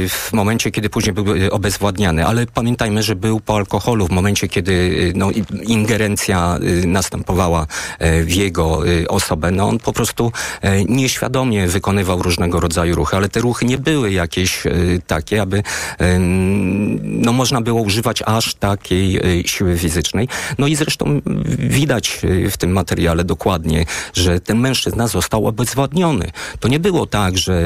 [0.08, 5.12] w momencie, kiedy później był obezwładniany, ale pamiętajmy, że był po alkoholu w momencie, kiedy
[5.16, 5.30] no,
[5.66, 7.66] ingerencja następowała
[8.24, 9.50] w jego osobę.
[9.50, 10.32] No on po prostu
[10.88, 14.72] nieświadomie wykonywał różnego rodzaju ruchy, ale te ruchy nie były jakieś e,
[15.06, 15.62] takie, aby
[15.98, 20.28] em, no, można było używać aż takiej e, siły fizycznej.
[20.58, 21.20] No i zresztą
[21.58, 26.30] widać e, w tym materiale dokładnie, że ten mężczyzna został obezwładniony.
[26.60, 27.62] To nie było tak, że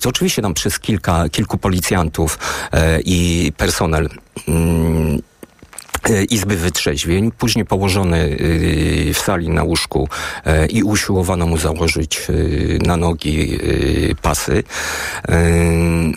[0.00, 2.38] to oczywiście tam przez kilka, kilku policjantów
[2.72, 4.08] e, i personel
[4.48, 5.37] mm, e,
[6.30, 10.08] Izby Wytrzeźwień, później położony y, w sali na łóżku
[10.44, 12.26] e, i usiłowano mu założyć
[12.86, 13.58] na nogi
[14.22, 14.62] pasy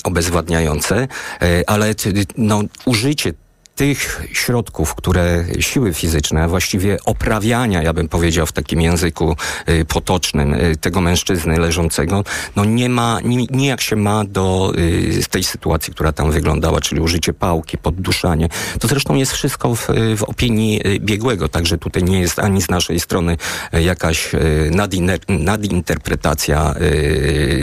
[0.03, 1.07] obezwładniające,
[1.41, 1.95] e, ale
[2.37, 3.33] no, użycie
[3.81, 9.35] tych środków, które siły fizyczne, właściwie oprawiania, ja bym powiedział w takim języku
[9.69, 12.23] y, potocznym, y, tego mężczyzny leżącego,
[12.55, 17.01] no nie ma, ni- nijak się ma do y, tej sytuacji, która tam wyglądała, czyli
[17.01, 18.49] użycie pałki, podduszanie.
[18.79, 22.99] To zresztą jest wszystko w, w opinii biegłego, także tutaj nie jest ani z naszej
[22.99, 23.37] strony
[23.73, 24.31] jakaś
[24.71, 26.75] nadiner- nadinterpretacja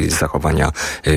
[0.09, 0.73] zachowania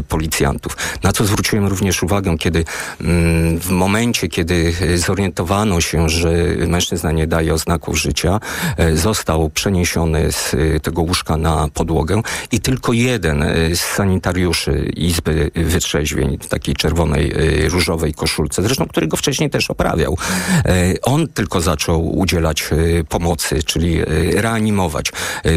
[0.08, 0.78] policjantów.
[1.04, 2.64] Na co zwróciłem również uwagę, kiedy
[3.02, 6.32] mm, w momencie, kiedy zorientowano się, że
[6.68, 8.40] mężczyzna nie daje oznaków życia,
[8.78, 14.92] e, został przeniesiony z y, tego łóżka na podłogę i tylko jeden y, z sanitariuszy
[14.96, 17.34] Izby Wytrzeźwień, takiej czerwonej,
[17.70, 20.18] różowej koszulce, zresztą którego wcześniej też oprawiał,
[20.66, 22.70] e, on tylko zaczął udzielać
[23.10, 24.02] pomocy, czyli
[24.36, 25.12] reanimować.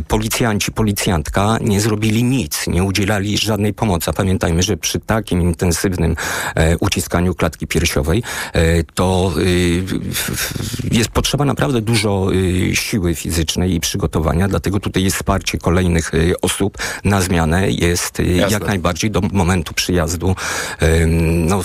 [0.09, 4.11] Policjanci, policjantka nie zrobili nic, nie udzielali żadnej pomocy.
[4.11, 6.17] A pamiętajmy, że przy takim intensywnym
[6.55, 8.85] e, uciskaniu klatki piersiowej e,
[9.15, 9.85] to y,
[10.91, 16.41] jest potrzeba naprawdę dużo y, siły fizycznej i przygotowania, dlatego tutaj jest wsparcie kolejnych y,
[16.43, 18.53] osób na zmianę, jest Jasne.
[18.53, 20.37] jak najbardziej do momentu przyjazdu
[21.47, 21.63] no,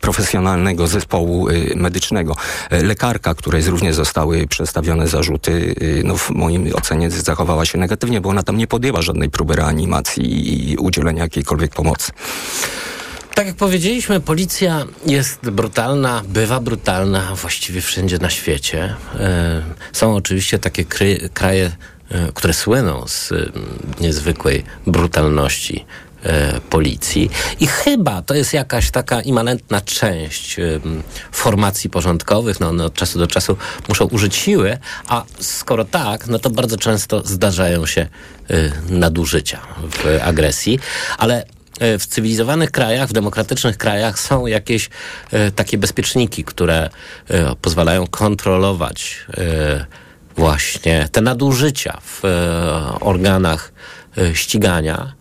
[0.00, 2.36] profesjonalnego zespołu medycznego.
[2.70, 8.42] Lekarka, której również zostały przedstawione zarzuty, no w moim ocenie zachowała się negatywnie, bo ona
[8.42, 12.12] tam nie podjęła żadnej próby reanimacji i udzielenia jakiejkolwiek pomocy.
[13.40, 18.94] Tak jak powiedzieliśmy, policja jest brutalna, bywa brutalna właściwie wszędzie na świecie.
[19.14, 20.84] E, Są oczywiście takie
[21.34, 21.70] kraje,
[22.10, 23.36] e, które słyną z e,
[24.00, 25.84] niezwykłej brutalności
[26.70, 27.30] policji.
[27.60, 30.56] I chyba to jest jakaś taka immanentna część
[31.32, 32.60] formacji porządkowych.
[32.60, 33.56] No, one od czasu do czasu
[33.88, 38.06] muszą użyć siły, a skoro tak, no to bardzo często zdarzają się
[38.90, 40.78] nadużycia w agresji,
[41.18, 41.44] ale
[41.98, 44.90] w cywilizowanych krajach, w demokratycznych krajach są jakieś
[45.30, 46.90] e, takie bezpieczniki, które
[47.28, 49.86] e, pozwalają kontrolować e,
[50.36, 53.72] właśnie te nadużycia w e, organach
[54.18, 55.12] e, ścigania,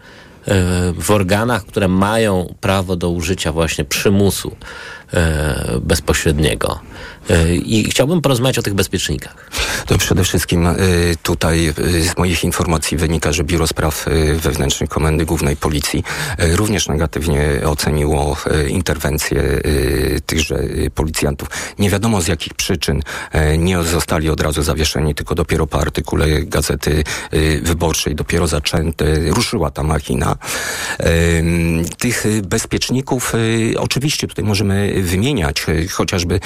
[0.47, 0.53] e,
[0.93, 4.51] w organach, które mają prawo do użycia właśnie przymusu.
[4.51, 4.98] e,
[5.81, 6.79] bezpośredniego.
[7.29, 9.49] E, I chciałbym porozmawiać o tych bezpiecznikach.
[9.85, 10.75] To przede wszystkim y,
[11.23, 11.73] tutaj
[12.13, 16.03] z moich informacji wynika, że Biuro Spraw Wewnętrznych Komendy Głównej Policji
[16.39, 19.61] również negatywnie oceniło interwencję
[20.25, 20.59] tychże
[20.95, 21.49] policjantów.
[21.79, 23.01] Nie wiadomo z jakich przyczyn
[23.57, 27.03] nie zostali od razu zawieszeni, tylko dopiero po artykule Gazety
[27.61, 30.35] Wyborczej, dopiero zaczęte, ruszyła ta machina.
[31.97, 33.33] Tych bezpieczników
[33.77, 36.39] oczywiście tutaj możemy wymieniać, y, chociażby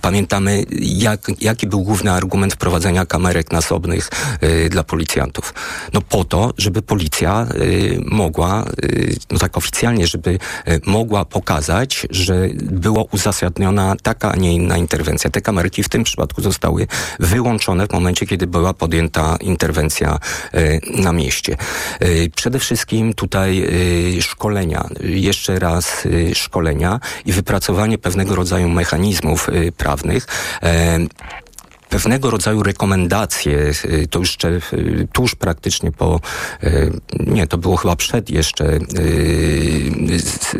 [0.00, 4.10] pamiętamy jak, jaki był główny argument wprowadzenia kamerek nasobnych
[4.42, 5.54] y, dla policjantów.
[5.92, 8.64] No po to, żeby policja y, mogła,
[9.30, 10.38] no tak oficjalnie, żeby
[10.86, 15.30] mogła pokazać, że była uzasadniona taka, a nie inna interwencja.
[15.30, 16.86] Te kamerki w tym przypadku zostały
[17.20, 20.18] wyłączone w momencie, kiedy była podjęta interwencja
[20.94, 21.56] na mieście.
[22.34, 23.68] Przede wszystkim tutaj
[24.20, 30.26] szkolenia, jeszcze raz szkolenia i wypracowanie pewnego rodzaju mechanizmów y, prawnych.
[31.92, 36.20] E, pewnego rodzaju rekomendacje, y, to jeszcze y, tuż praktycznie po,
[36.64, 38.78] y, nie, to było chyba przed jeszcze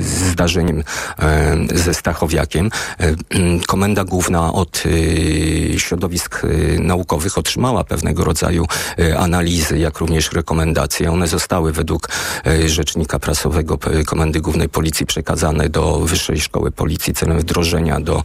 [0.01, 0.81] zdarzeniem
[1.73, 2.71] y, ze Stachowiakiem.
[3.01, 3.17] Y,
[3.67, 4.83] Komenda Główna od
[5.77, 6.43] środowisk
[6.79, 8.67] naukowych otrzymała pewnego rodzaju
[9.19, 11.13] analizy, jak również rekomendacje.
[11.13, 12.09] One zostały według
[12.47, 18.23] y, rzecznika prasowego Komendy Głównej Policji przekazane do Wyższej Szkoły Policji celem wdrożenia do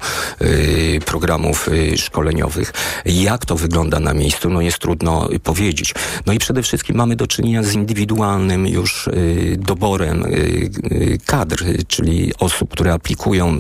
[1.05, 2.73] programów szkoleniowych.
[3.05, 5.93] Jak to wygląda na miejscu, no jest trudno powiedzieć.
[6.25, 10.29] No i przede wszystkim mamy do czynienia z indywidualnym już y, doborem y,
[10.91, 13.59] y, kadr, czyli osób, które aplikują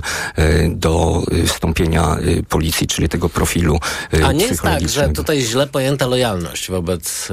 [0.69, 2.17] do wstąpienia
[2.49, 3.79] policji, czyli tego profilu
[4.25, 7.29] A nie jest tak, że tutaj źle pojęta lojalność wobec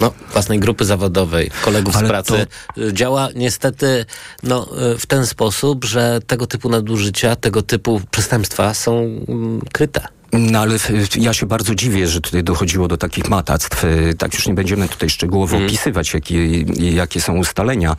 [0.00, 2.46] no, własnej grupy zawodowej, kolegów Ale z pracy,
[2.78, 4.06] e, działa niestety
[4.42, 10.19] no, w ten sposób, że tego typu nadużycia, tego typu przestępstwa są mm, kryte.
[10.32, 10.76] No ale
[11.16, 13.84] ja się bardzo dziwię, że tutaj dochodziło do takich matactw.
[13.84, 16.60] E, Tak już nie będziemy tutaj szczegółowo opisywać, jakie,
[16.92, 17.96] jakie są ustalenia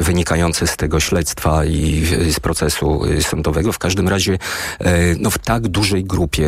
[0.00, 3.72] wynikające z tego śledztwa i e, z procesu e, sądowego.
[3.72, 4.38] W każdym razie
[4.78, 6.44] e, no, w tak dużej grupie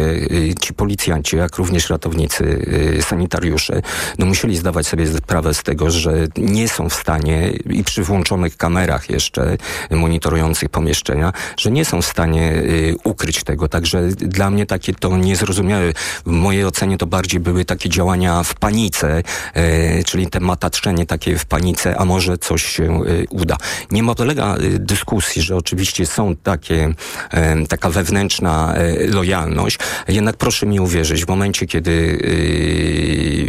[0.61, 2.67] ci policjanci, jak również ratownicy,
[3.01, 3.83] sanitariusze,
[4.19, 8.57] no, musieli zdawać sobie sprawę z tego, że nie są w stanie i przy włączonych
[8.57, 9.57] kamerach jeszcze
[9.91, 13.69] monitorujących pomieszczenia, że nie są w stanie y, ukryć tego.
[13.69, 15.93] Także dla mnie takie to niezrozumiałe.
[16.27, 19.23] W mojej ocenie to bardziej były takie działania w panice,
[19.55, 23.57] e, czyli te mataczenie takie w panice, a może coś się y, uda.
[23.91, 26.95] Nie ma polega y, dyskusji, że oczywiście są takie,
[27.31, 33.47] e, taka wewnętrzna e, lojalność, jednak proszę mi uwierzyć, w momencie, kiedy y,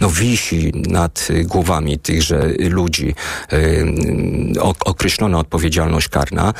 [0.00, 3.14] no, wisi nad głowami tychże ludzi
[4.60, 6.52] ok- określona odpowiedzialność karna,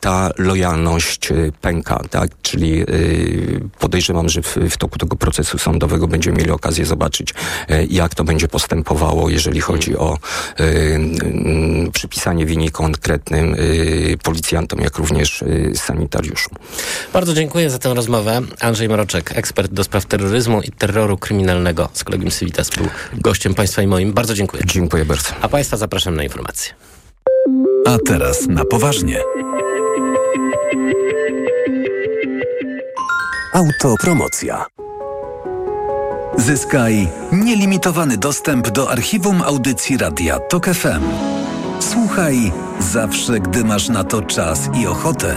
[0.00, 2.30] ta lojalność pęka, tak?
[2.56, 7.86] Czyli y, podejrzewam, że w, w toku tego procesu sądowego będziemy mieli okazję zobaczyć, y,
[7.90, 10.18] jak to będzie postępowało, jeżeli chodzi o
[10.60, 13.56] y, y, przypisanie wini konkretnym
[14.22, 16.52] policjantom, jak również sanitariuszom.
[17.12, 18.40] Bardzo dziękuję za tę rozmowę.
[18.60, 23.82] Andrzej Mroczek, ekspert do spraw terroryzmu i terroru kryminalnego z kolegiem Civitas był gościem Państwa
[23.82, 24.12] i moim.
[24.12, 24.62] Bardzo dziękuję.
[24.66, 25.28] Dziękuję bardzo.
[25.40, 26.74] A Państwa zapraszam na informacje.
[27.86, 29.20] A teraz na poważnie.
[33.56, 34.66] Autopromocja.
[36.36, 41.02] Zyskaj nielimitowany dostęp do archiwum audycji Radia TOK FM.
[41.80, 45.34] Słuchaj zawsze, gdy masz na to czas i ochotę.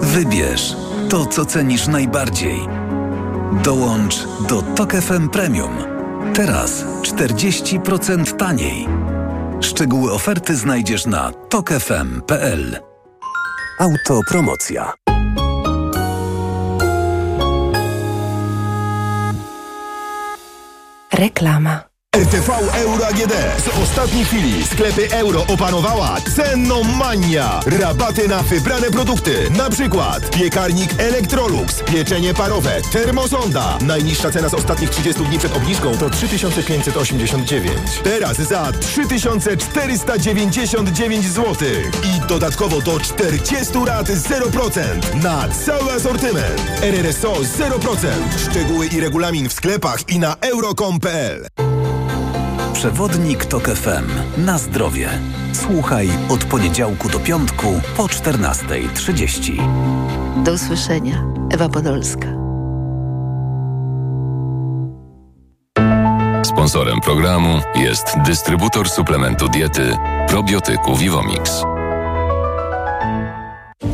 [0.00, 0.76] Wybierz
[1.08, 2.60] to, co cenisz najbardziej.
[3.64, 5.76] Dołącz do TOK FM Premium.
[6.34, 8.88] Teraz 40% taniej.
[9.60, 12.78] Szczegóły oferty znajdziesz na tokefm.pl.
[13.78, 14.92] Autopromocja.
[21.12, 21.91] Reklama.
[22.16, 23.32] RTV Euro AGD.
[23.64, 27.60] Z ostatniej chwili sklepy euro opanowała cenomania.
[27.66, 29.50] Rabaty na wybrane produkty.
[29.50, 33.78] Na przykład piekarnik Electrolux, pieczenie parowe, termosonda.
[33.80, 37.78] Najniższa cena z ostatnich 30 dni przed obniżką to 3589.
[38.04, 41.54] Teraz za 3499 zł.
[42.04, 46.62] I dodatkowo do 40 rat 0% na cały asortyment.
[46.82, 47.40] RRSO 0%.
[48.50, 51.71] Szczegóły i regulamin w sklepach i na euro.com.pl.
[52.82, 54.06] Przewodnik TOK FM.
[54.44, 55.08] Na zdrowie.
[55.52, 60.44] Słuchaj od poniedziałku do piątku po 14.30.
[60.44, 61.24] Do usłyszenia.
[61.50, 62.28] Ewa Podolska.
[66.44, 69.96] Sponsorem programu jest dystrybutor suplementu diety
[70.28, 71.64] probiotyku Vivomix.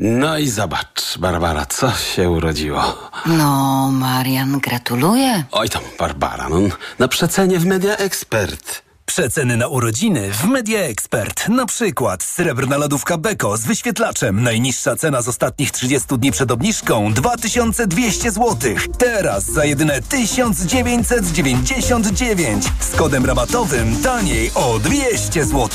[0.00, 2.98] No i zobacz, Barbara, co się urodziło.
[3.26, 5.44] No, Marian, gratuluję.
[5.52, 6.58] Oj tam, Barbara, no,
[6.98, 8.82] na przecenie w Media Expert.
[9.06, 11.48] Przeceny na urodziny w Media Expert.
[11.48, 14.42] Na przykład srebrna lodówka Beko z wyświetlaczem.
[14.42, 18.56] Najniższa cena z ostatnich 30 dni przed obniżką 2200 zł.
[18.98, 22.64] Teraz za jedyne 1999.
[22.80, 25.68] Z kodem rabatowym taniej o 200 zł.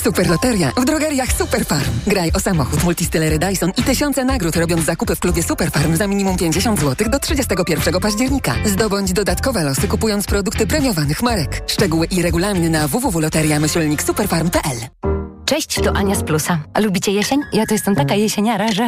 [0.00, 1.90] Superloteria w drogeriach Superfarm.
[2.06, 6.36] Graj o samochód multistylery Dyson i tysiące nagród robiąc zakupy w klubie Superfarm za minimum
[6.36, 8.54] 50 zł do 31 października.
[8.64, 11.62] Zdobądź dodatkowe losy kupując produkty premiowanych marek.
[11.66, 15.09] Szczegóły i regulamin na www.loteria-superfarm.pl
[15.50, 16.58] Cześć, to Ania z Plusa.
[16.74, 17.40] A lubicie jesień?
[17.52, 18.86] Ja to jestem taka jesieniara, że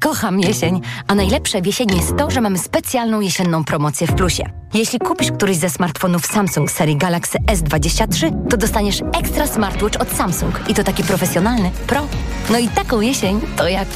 [0.00, 0.80] kocham jesień.
[1.06, 4.44] A najlepsze w jesieni jest to, że mamy specjalną jesienną promocję w Plusie.
[4.74, 10.60] Jeśli kupisz któryś ze smartfonów Samsung serii Galaxy S23, to dostaniesz ekstra smartwatch od Samsung.
[10.68, 12.06] I to taki profesjonalny, pro.
[12.50, 13.84] No i taką jesień to ja